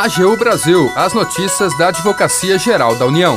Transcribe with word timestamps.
AGU 0.00 0.36
Brasil, 0.36 0.88
as 0.94 1.12
notícias 1.12 1.76
da 1.76 1.88
Advocacia 1.88 2.56
Geral 2.56 2.94
da 2.94 3.04
União. 3.04 3.36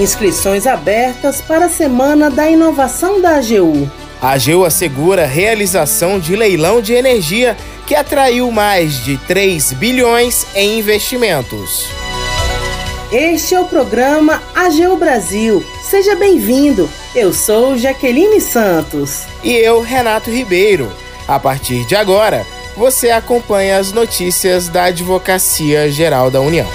Inscrições 0.00 0.66
abertas 0.66 1.40
para 1.40 1.66
a 1.66 1.68
Semana 1.68 2.28
da 2.28 2.50
Inovação 2.50 3.22
da 3.22 3.36
AGU. 3.36 3.88
A 4.20 4.32
AGU 4.32 4.64
assegura 4.64 5.22
a 5.22 5.28
realização 5.28 6.18
de 6.18 6.34
leilão 6.34 6.82
de 6.82 6.92
energia 6.92 7.56
que 7.86 7.94
atraiu 7.94 8.50
mais 8.50 9.04
de 9.04 9.16
3 9.16 9.74
bilhões 9.74 10.44
em 10.56 10.80
investimentos. 10.80 11.86
Este 13.12 13.54
é 13.54 13.60
o 13.60 13.66
programa 13.66 14.42
AGU 14.56 14.96
Brasil. 14.96 15.64
Seja 15.84 16.16
bem-vindo. 16.16 16.90
Eu 17.14 17.32
sou 17.32 17.78
Jaqueline 17.78 18.40
Santos. 18.40 19.22
E 19.44 19.52
eu, 19.52 19.80
Renato 19.82 20.32
Ribeiro. 20.32 20.90
A 21.28 21.38
partir 21.38 21.86
de 21.86 21.94
agora, 21.94 22.44
você 22.76 23.10
acompanha 23.10 23.78
as 23.78 23.90
notícias 23.90 24.68
da 24.68 24.84
Advocacia 24.84 25.90
Geral 25.90 26.30
da 26.30 26.40
União. 26.42 26.66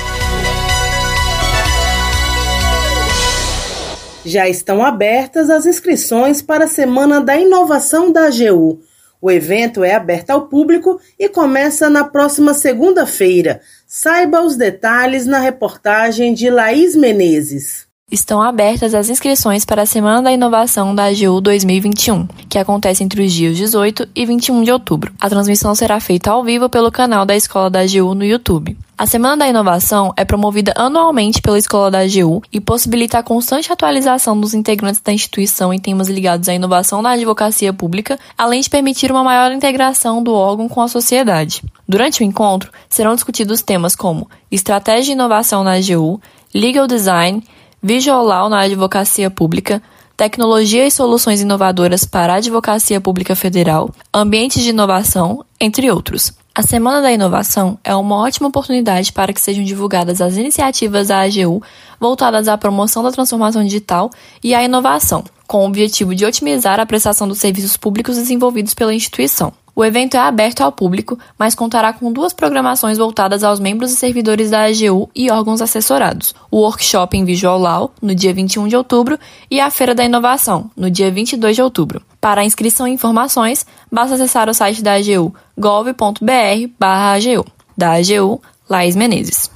Já 4.26 4.50
estão 4.50 4.84
abertas 4.84 5.50
as 5.50 5.66
inscrições 5.68 6.42
para 6.42 6.66
a 6.66 6.68
Semana 6.68 7.22
da 7.22 7.38
Inovação 7.38 8.12
da 8.12 8.26
AGU. 8.26 8.80
O 9.22 9.30
evento 9.30 9.84
é 9.84 9.94
aberto 9.94 10.32
ao 10.32 10.48
público 10.48 11.00
e 11.20 11.30
começa 11.30 11.88
na 11.88 12.04
próxima 12.04 12.56
segunda-feira. 12.56 13.62
Saiba 13.86 14.42
os 14.42 14.56
detalhes 14.56 15.28
na 15.28 15.40
reportagem 15.40 16.34
de 16.34 16.50
Laís 16.50 16.96
Menezes 16.96 17.91
estão 18.12 18.42
abertas 18.42 18.94
as 18.94 19.10
inscrições 19.10 19.64
para 19.64 19.84
a 19.84 19.86
Semana 19.86 20.22
da 20.22 20.32
Inovação 20.34 20.94
da 20.94 21.06
AGU 21.06 21.40
2021, 21.40 22.28
que 22.50 22.58
acontece 22.58 23.04
entre 23.04 23.24
os 23.24 23.32
dias 23.32 23.56
18 23.56 24.10
e 24.14 24.26
21 24.26 24.64
de 24.64 24.72
outubro. 24.72 25.14
A 25.20 25.30
transmissão 25.30 25.74
será 25.74 26.00
feita 26.02 26.30
ao 26.30 26.44
vivo 26.44 26.70
pelo 26.70 26.92
canal 26.92 27.26
da 27.26 27.36
Escola 27.36 27.70
da 27.70 27.80
AGU 27.80 28.14
no 28.14 28.26
YouTube. 28.26 28.78
A 28.98 29.08
Semana 29.08 29.38
da 29.38 29.48
Inovação 29.48 30.14
é 30.16 30.24
promovida 30.24 30.74
anualmente 30.76 31.42
pela 31.42 31.58
Escola 31.58 31.90
da 31.90 32.02
AGU 32.02 32.44
e 32.52 32.60
possibilita 32.60 33.18
a 33.18 33.24
constante 33.24 33.72
atualização 33.72 34.40
dos 34.40 34.54
integrantes 34.54 35.02
da 35.02 35.14
instituição 35.14 35.74
em 35.74 35.80
temas 35.80 36.08
ligados 36.08 36.48
à 36.50 36.54
inovação 36.54 37.02
na 37.02 37.12
advocacia 37.12 37.74
pública, 37.74 38.20
além 38.38 38.62
de 38.62 38.70
permitir 38.70 39.10
uma 39.12 39.24
maior 39.24 39.52
integração 39.52 40.22
do 40.22 40.34
órgão 40.34 40.70
com 40.70 40.82
a 40.82 40.88
sociedade. 40.88 41.64
Durante 41.88 42.22
o 42.22 42.24
encontro, 42.24 42.72
serão 42.90 43.16
discutidos 43.16 43.64
temas 43.64 43.96
como 43.96 44.30
estratégia 44.52 45.06
de 45.06 45.12
inovação 45.14 45.64
na 45.64 45.78
AGU, 45.78 46.22
legal 46.54 46.86
design, 46.86 47.42
Law 47.84 48.48
na 48.48 48.60
advocacia 48.60 49.32
pública, 49.32 49.82
tecnologia 50.16 50.86
e 50.86 50.92
soluções 50.92 51.42
inovadoras 51.42 52.06
para 52.06 52.34
a 52.34 52.36
advocacia 52.36 53.02
pública 53.02 53.36
federal, 53.36 53.90
ambientes 54.14 54.62
de 54.62 54.70
inovação, 54.70 55.44
entre 55.60 55.90
outros. 55.90 56.32
A 56.54 56.62
Semana 56.62 57.02
da 57.02 57.12
Inovação 57.12 57.80
é 57.84 57.96
uma 57.96 58.18
ótima 58.18 58.50
oportunidade 58.50 59.12
para 59.12 59.34
que 59.34 59.42
sejam 59.42 59.64
divulgadas 59.64 60.22
as 60.22 60.36
iniciativas 60.36 61.08
da 61.08 61.22
AGU 61.22 61.64
voltadas 62.00 62.48
à 62.48 62.58
promoção 62.58 63.02
da 63.02 63.12
transformação 63.12 63.64
digital 63.64 64.12
e 64.44 64.54
à 64.54 64.64
inovação, 64.64 65.24
com 65.48 65.64
o 65.64 65.68
objetivo 65.68 66.14
de 66.14 66.24
otimizar 66.24 66.80
a 66.80 66.86
prestação 66.86 67.28
dos 67.28 67.40
serviços 67.40 67.78
públicos 67.78 68.16
desenvolvidos 68.16 68.76
pela 68.76 68.94
instituição. 68.94 69.54
O 69.76 69.86
evento 69.86 70.16
é 70.16 70.20
aberto 70.20 70.62
ao 70.62 70.72
público, 70.72 71.18
mas 71.38 71.56
contará 71.56 71.94
com 71.94 72.12
duas 72.12 72.34
programações 72.34 72.98
voltadas 72.98 73.44
aos 73.44 73.60
membros 73.60 73.92
e 73.92 73.96
servidores 73.96 74.50
da 74.52 74.66
AGU 74.66 75.10
e 75.16 75.32
órgãos 75.32 75.62
assessorados: 75.62 76.36
o 76.50 76.58
workshop 76.58 77.18
em 77.18 77.26
Visual 77.26 77.58
Law, 77.58 77.92
no 78.02 78.14
dia 78.14 78.34
21 78.34 78.68
de 78.68 78.76
outubro, 78.76 79.18
e 79.50 79.60
a 79.60 79.72
Feira 79.72 79.96
da 79.96 80.04
Inovação, 80.04 80.70
no 80.76 80.92
dia 80.92 81.12
22 81.12 81.56
de 81.56 81.62
outubro. 81.62 82.02
Para 82.20 82.44
inscrição 82.44 82.88
e 82.88 82.92
informações, 82.92 83.66
basta 83.92 84.16
acessar 84.16 84.50
o 84.50 84.54
site 84.54 84.84
da 84.84 84.94
AGU 84.94 85.34
gov.br/agu. 85.58 87.46
Da 87.78 87.94
AGU, 87.94 88.42
Laís 88.70 88.96
Menezes. 88.96 89.50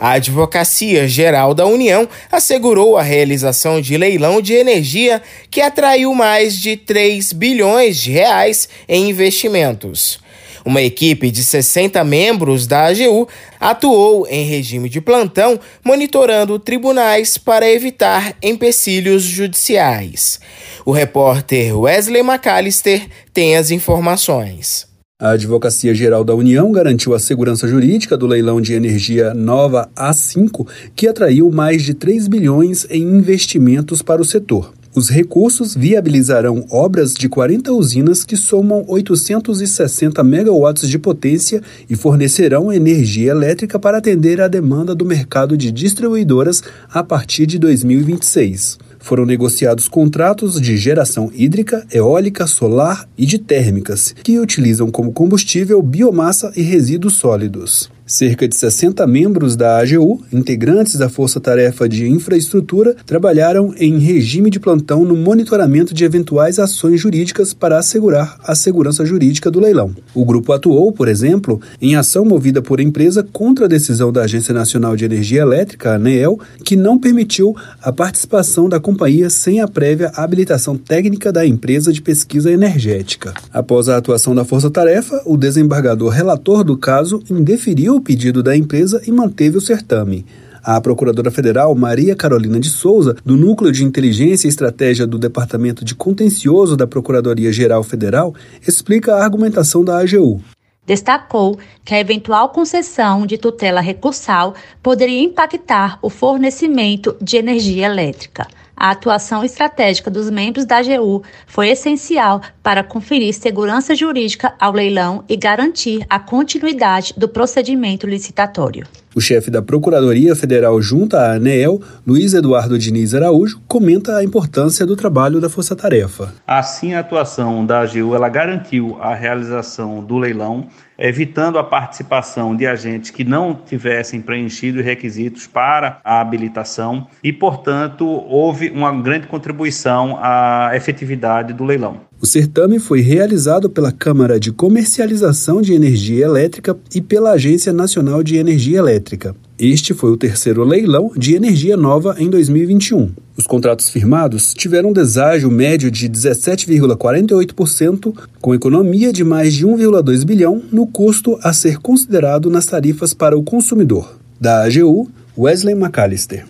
A 0.00 0.12
Advocacia 0.12 1.06
Geral 1.06 1.52
da 1.52 1.66
União 1.66 2.08
assegurou 2.32 2.96
a 2.96 3.02
realização 3.02 3.82
de 3.82 3.98
leilão 3.98 4.40
de 4.40 4.54
energia 4.54 5.20
que 5.50 5.60
atraiu 5.60 6.14
mais 6.14 6.56
de 6.56 6.74
3 6.74 7.34
bilhões 7.34 8.00
de 8.00 8.10
reais 8.10 8.66
em 8.88 9.10
investimentos. 9.10 10.18
Uma 10.64 10.82
equipe 10.82 11.30
de 11.30 11.44
60 11.44 12.02
membros 12.04 12.66
da 12.66 12.86
AGU 12.86 13.28
atuou 13.58 14.26
em 14.26 14.44
regime 14.44 14.88
de 14.88 15.00
plantão, 15.00 15.60
monitorando 15.84 16.58
tribunais 16.58 17.36
para 17.38 17.70
evitar 17.70 18.34
empecilhos 18.42 19.22
judiciais. 19.22 20.40
O 20.84 20.92
repórter 20.92 21.78
Wesley 21.78 22.22
McAllister 22.22 23.06
tem 23.32 23.56
as 23.56 23.70
informações. 23.70 24.89
A 25.20 25.32
Advocacia 25.32 25.94
Geral 25.94 26.24
da 26.24 26.34
União 26.34 26.72
garantiu 26.72 27.12
a 27.12 27.18
segurança 27.18 27.68
jurídica 27.68 28.16
do 28.16 28.26
leilão 28.26 28.58
de 28.58 28.72
energia 28.72 29.34
Nova 29.34 29.90
A5, 29.94 30.66
que 30.96 31.06
atraiu 31.06 31.50
mais 31.50 31.82
de 31.82 31.92
3 31.92 32.26
bilhões 32.26 32.86
em 32.88 33.02
investimentos 33.02 34.00
para 34.00 34.22
o 34.22 34.24
setor. 34.24 34.72
Os 34.96 35.10
recursos 35.10 35.74
viabilizarão 35.74 36.64
obras 36.70 37.12
de 37.12 37.28
40 37.28 37.70
usinas 37.70 38.24
que 38.24 38.34
somam 38.34 38.82
860 38.88 40.24
megawatts 40.24 40.88
de 40.88 40.98
potência 40.98 41.60
e 41.88 41.94
fornecerão 41.94 42.72
energia 42.72 43.32
elétrica 43.32 43.78
para 43.78 43.98
atender 43.98 44.40
à 44.40 44.48
demanda 44.48 44.94
do 44.94 45.04
mercado 45.04 45.54
de 45.54 45.70
distribuidoras 45.70 46.62
a 46.90 47.04
partir 47.04 47.44
de 47.44 47.58
2026 47.58 48.89
foram 49.00 49.26
negociados 49.26 49.88
contratos 49.88 50.60
de 50.60 50.76
geração 50.76 51.30
hídrica, 51.34 51.84
eólica, 51.92 52.46
solar 52.46 53.08
e 53.16 53.26
de 53.26 53.38
térmicas, 53.38 54.14
que 54.22 54.38
utilizam 54.38 54.90
como 54.90 55.12
combustível 55.12 55.82
biomassa 55.82 56.52
e 56.54 56.62
resíduos 56.62 57.14
sólidos. 57.14 57.90
Cerca 58.10 58.48
de 58.48 58.56
60 58.56 59.06
membros 59.06 59.54
da 59.54 59.78
AGU, 59.78 60.20
integrantes 60.32 60.96
da 60.96 61.08
Força 61.08 61.38
Tarefa 61.38 61.88
de 61.88 62.08
Infraestrutura, 62.08 62.96
trabalharam 63.06 63.72
em 63.78 64.00
regime 64.00 64.50
de 64.50 64.58
plantão 64.58 65.04
no 65.04 65.14
monitoramento 65.14 65.94
de 65.94 66.04
eventuais 66.04 66.58
ações 66.58 67.00
jurídicas 67.00 67.54
para 67.54 67.78
assegurar 67.78 68.36
a 68.42 68.52
segurança 68.56 69.06
jurídica 69.06 69.48
do 69.48 69.60
leilão. 69.60 69.94
O 70.12 70.24
grupo 70.24 70.52
atuou, 70.52 70.90
por 70.90 71.06
exemplo, 71.06 71.60
em 71.80 71.94
ação 71.94 72.24
movida 72.24 72.60
por 72.60 72.80
empresa 72.80 73.24
contra 73.32 73.66
a 73.66 73.68
decisão 73.68 74.10
da 74.10 74.22
Agência 74.22 74.52
Nacional 74.52 74.96
de 74.96 75.04
Energia 75.04 75.42
Elétrica, 75.42 75.94
ANEEL, 75.94 76.40
que 76.64 76.74
não 76.74 76.98
permitiu 76.98 77.54
a 77.80 77.92
participação 77.92 78.68
da 78.68 78.80
companhia 78.80 79.30
sem 79.30 79.60
a 79.60 79.68
prévia 79.68 80.10
habilitação 80.16 80.76
técnica 80.76 81.30
da 81.30 81.46
empresa 81.46 81.92
de 81.92 82.02
pesquisa 82.02 82.50
energética. 82.50 83.34
Após 83.52 83.88
a 83.88 83.96
atuação 83.96 84.34
da 84.34 84.44
Força 84.44 84.68
Tarefa, 84.68 85.22
o 85.24 85.36
desembargador 85.36 86.08
relator 86.08 86.64
do 86.64 86.76
caso 86.76 87.22
indeferiu 87.30 87.99
o 88.00 88.02
pedido 88.02 88.42
da 88.42 88.56
empresa 88.56 89.02
e 89.06 89.12
manteve 89.12 89.58
o 89.58 89.60
certame. 89.60 90.24
A 90.62 90.80
Procuradora 90.80 91.30
Federal 91.30 91.74
Maria 91.74 92.16
Carolina 92.16 92.58
de 92.58 92.68
Souza, 92.68 93.16
do 93.24 93.36
Núcleo 93.36 93.70
de 93.70 93.84
Inteligência 93.84 94.46
e 94.46 94.50
Estratégia 94.50 95.06
do 95.06 95.18
Departamento 95.18 95.84
de 95.84 95.94
Contencioso 95.94 96.76
da 96.76 96.86
Procuradoria-Geral 96.86 97.82
Federal, 97.82 98.34
explica 98.66 99.14
a 99.14 99.22
argumentação 99.22 99.84
da 99.84 99.98
AGU. 99.98 100.40
Destacou 100.86 101.58
que 101.84 101.94
a 101.94 102.00
eventual 102.00 102.48
concessão 102.48 103.24
de 103.24 103.38
tutela 103.38 103.80
recursal 103.80 104.54
poderia 104.82 105.22
impactar 105.22 105.98
o 106.02 106.10
fornecimento 106.10 107.14
de 107.20 107.36
energia 107.36 107.86
elétrica 107.86 108.46
a 108.80 108.92
atuação 108.92 109.44
estratégica 109.44 110.10
dos 110.10 110.30
membros 110.30 110.64
da 110.64 110.78
AGU 110.78 111.22
foi 111.46 111.68
essencial 111.68 112.40
para 112.62 112.82
conferir 112.82 113.34
segurança 113.34 113.94
jurídica 113.94 114.54
ao 114.58 114.72
leilão 114.72 115.22
e 115.28 115.36
garantir 115.36 116.06
a 116.08 116.18
continuidade 116.18 117.12
do 117.14 117.28
procedimento 117.28 118.06
licitatório. 118.06 118.86
O 119.12 119.20
chefe 119.20 119.50
da 119.50 119.60
Procuradoria 119.60 120.36
Federal 120.36 120.80
junto 120.80 121.16
à 121.16 121.32
ANEEL, 121.32 121.80
Luiz 122.06 122.32
Eduardo 122.32 122.78
Diniz 122.78 123.12
Araújo, 123.12 123.60
comenta 123.66 124.16
a 124.16 124.22
importância 124.22 124.86
do 124.86 124.94
trabalho 124.94 125.40
da 125.40 125.50
Força 125.50 125.74
Tarefa. 125.74 126.32
Assim, 126.46 126.94
a 126.94 127.00
atuação 127.00 127.66
da 127.66 127.80
AGU 127.80 128.14
ela 128.14 128.28
garantiu 128.28 128.96
a 129.00 129.12
realização 129.12 130.04
do 130.04 130.16
leilão 130.16 130.68
evitando 130.96 131.58
a 131.58 131.64
participação 131.64 132.54
de 132.54 132.66
agentes 132.66 133.10
que 133.10 133.24
não 133.24 133.54
tivessem 133.54 134.20
preenchido 134.20 134.78
os 134.78 134.84
requisitos 134.84 135.46
para 135.46 135.98
a 136.04 136.20
habilitação 136.20 137.06
e, 137.24 137.32
portanto, 137.32 138.06
houve 138.06 138.68
uma 138.70 138.92
grande 138.92 139.26
contribuição 139.26 140.18
à 140.20 140.70
efetividade 140.74 141.54
do 141.54 141.64
leilão. 141.64 142.09
O 142.22 142.26
certame 142.26 142.78
foi 142.78 143.00
realizado 143.00 143.70
pela 143.70 143.90
Câmara 143.90 144.38
de 144.38 144.52
Comercialização 144.52 145.62
de 145.62 145.72
Energia 145.72 146.26
Elétrica 146.26 146.76
e 146.94 147.00
pela 147.00 147.30
Agência 147.30 147.72
Nacional 147.72 148.22
de 148.22 148.36
Energia 148.36 148.78
Elétrica. 148.78 149.34
Este 149.58 149.94
foi 149.94 150.10
o 150.10 150.18
terceiro 150.18 150.62
leilão 150.62 151.10
de 151.16 151.34
energia 151.34 151.78
nova 151.78 152.14
em 152.18 152.28
2021. 152.28 153.08
Os 153.38 153.46
contratos 153.46 153.88
firmados 153.88 154.52
tiveram 154.52 154.90
um 154.90 154.92
deságio 154.92 155.50
médio 155.50 155.90
de 155.90 156.10
17,48%, 156.10 158.14
com 158.38 158.54
economia 158.54 159.14
de 159.14 159.24
mais 159.24 159.54
de 159.54 159.66
1,2 159.66 160.22
bilhão 160.22 160.62
no 160.70 160.86
custo 160.86 161.38
a 161.42 161.54
ser 161.54 161.78
considerado 161.78 162.50
nas 162.50 162.66
tarifas 162.66 163.14
para 163.14 163.38
o 163.38 163.42
consumidor. 163.42 164.18
Da 164.38 164.64
AGU, 164.64 165.08
Wesley 165.38 165.74
McAllister. 165.74 166.44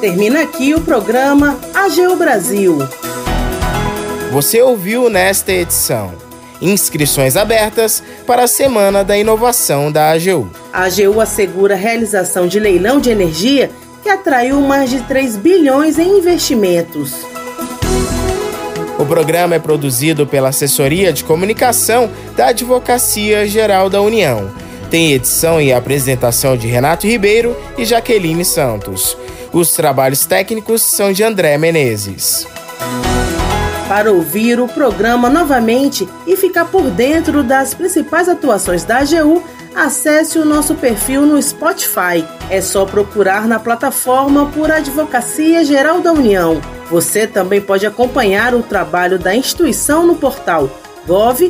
Termina 0.00 0.42
aqui 0.42 0.74
o 0.74 0.80
programa 0.80 1.56
AGU 1.72 2.16
Brasil. 2.16 2.78
Você 4.30 4.62
ouviu 4.62 5.10
nesta 5.10 5.52
edição 5.52 6.14
Inscrições 6.62 7.36
abertas 7.36 8.02
para 8.26 8.44
a 8.44 8.46
Semana 8.46 9.02
da 9.02 9.16
Inovação 9.16 9.90
da 9.90 10.10
AGU. 10.10 10.50
A 10.72 10.84
AGU 10.84 11.20
assegura 11.20 11.74
a 11.74 11.76
realização 11.76 12.46
de 12.46 12.60
leilão 12.60 13.00
de 13.00 13.10
energia 13.10 13.70
que 14.02 14.08
atraiu 14.08 14.60
mais 14.60 14.90
de 14.90 15.00
3 15.00 15.36
bilhões 15.36 15.98
em 15.98 16.18
investimentos. 16.18 17.14
O 18.98 19.06
programa 19.06 19.54
é 19.54 19.58
produzido 19.58 20.26
pela 20.26 20.50
Assessoria 20.50 21.12
de 21.12 21.24
Comunicação 21.24 22.10
da 22.36 22.48
Advocacia 22.48 23.48
Geral 23.48 23.88
da 23.88 24.02
União. 24.02 24.52
Tem 24.90 25.12
edição 25.12 25.60
e 25.60 25.72
apresentação 25.72 26.56
de 26.58 26.66
Renato 26.66 27.06
Ribeiro 27.06 27.56
e 27.78 27.86
Jaqueline 27.86 28.44
Santos. 28.44 29.16
Os 29.50 29.72
trabalhos 29.72 30.26
técnicos 30.26 30.82
são 30.82 31.10
de 31.10 31.24
André 31.24 31.56
Menezes. 31.56 32.46
Para 33.90 34.12
ouvir 34.12 34.60
o 34.60 34.68
programa 34.68 35.28
novamente 35.28 36.08
e 36.24 36.36
ficar 36.36 36.66
por 36.66 36.88
dentro 36.92 37.42
das 37.42 37.74
principais 37.74 38.28
atuações 38.28 38.84
da 38.84 38.98
AGU, 38.98 39.42
acesse 39.74 40.38
o 40.38 40.44
nosso 40.44 40.76
perfil 40.76 41.22
no 41.22 41.42
Spotify. 41.42 42.24
É 42.48 42.60
só 42.60 42.86
procurar 42.86 43.48
na 43.48 43.58
plataforma 43.58 44.46
por 44.46 44.70
Advocacia 44.70 45.64
Geral 45.64 46.00
da 46.00 46.12
União. 46.12 46.60
Você 46.88 47.26
também 47.26 47.60
pode 47.60 47.84
acompanhar 47.84 48.54
o 48.54 48.62
trabalho 48.62 49.18
da 49.18 49.34
instituição 49.34 50.06
no 50.06 50.14
portal 50.14 50.70
gov.br/agu. 51.04 51.42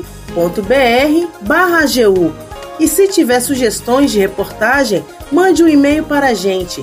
E 2.81 2.89
se 2.89 3.07
tiver 3.07 3.41
sugestões 3.41 4.11
de 4.11 4.19
reportagem, 4.19 5.05
mande 5.31 5.63
um 5.63 5.69
e-mail 5.69 6.05
para 6.05 6.29
a 6.29 6.35
gente 6.35 6.83